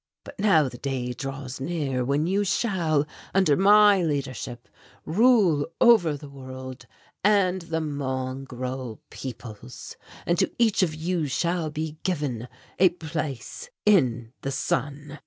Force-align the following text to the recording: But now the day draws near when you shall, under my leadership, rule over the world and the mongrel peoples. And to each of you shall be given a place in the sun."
But 0.23 0.39
now 0.39 0.67
the 0.67 0.79
day 0.79 1.13
draws 1.13 1.59
near 1.59 2.03
when 2.03 2.25
you 2.25 2.43
shall, 2.43 3.05
under 3.35 3.55
my 3.55 4.01
leadership, 4.01 4.67
rule 5.05 5.67
over 5.79 6.17
the 6.17 6.27
world 6.27 6.87
and 7.23 7.61
the 7.61 7.81
mongrel 7.81 8.99
peoples. 9.11 9.97
And 10.25 10.39
to 10.39 10.51
each 10.57 10.81
of 10.81 10.95
you 10.95 11.27
shall 11.27 11.69
be 11.69 11.99
given 12.01 12.47
a 12.79 12.89
place 12.89 13.69
in 13.85 14.33
the 14.41 14.49
sun." 14.51 15.19